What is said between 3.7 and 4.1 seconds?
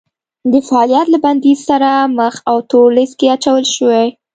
شوي